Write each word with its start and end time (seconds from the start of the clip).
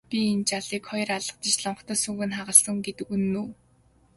Чи 0.09 0.17
энэ 0.31 0.45
жаалыг 0.49 0.83
хоёр 0.89 1.09
алгадаж 1.17 1.55
лонхтой 1.63 1.97
сүүг 2.01 2.19
нь 2.27 2.35
хагалсан 2.37 2.77
гэдэг 2.85 3.07
үнэн 3.15 3.33
үү? 3.41 3.47